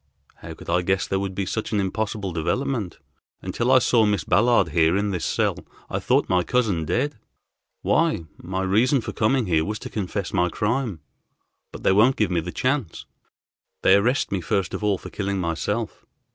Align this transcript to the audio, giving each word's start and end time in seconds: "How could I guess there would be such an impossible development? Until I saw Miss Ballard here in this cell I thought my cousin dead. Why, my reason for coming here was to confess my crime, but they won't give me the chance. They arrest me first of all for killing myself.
"How 0.37 0.55
could 0.55 0.67
I 0.67 0.81
guess 0.81 1.05
there 1.05 1.19
would 1.19 1.35
be 1.35 1.45
such 1.45 1.71
an 1.71 1.79
impossible 1.79 2.33
development? 2.33 2.97
Until 3.43 3.71
I 3.71 3.77
saw 3.77 4.03
Miss 4.03 4.23
Ballard 4.23 4.69
here 4.69 4.97
in 4.97 5.11
this 5.11 5.23
cell 5.23 5.57
I 5.91 5.99
thought 5.99 6.27
my 6.27 6.41
cousin 6.41 6.85
dead. 6.85 7.19
Why, 7.83 8.25
my 8.41 8.63
reason 8.63 9.01
for 9.01 9.13
coming 9.13 9.45
here 9.45 9.63
was 9.63 9.77
to 9.77 9.91
confess 9.91 10.33
my 10.33 10.49
crime, 10.49 11.01
but 11.71 11.83
they 11.83 11.91
won't 11.91 12.15
give 12.15 12.31
me 12.31 12.39
the 12.39 12.51
chance. 12.51 13.05
They 13.83 13.93
arrest 13.93 14.31
me 14.31 14.41
first 14.41 14.73
of 14.73 14.83
all 14.83 14.97
for 14.97 15.11
killing 15.11 15.37
myself. 15.37 16.03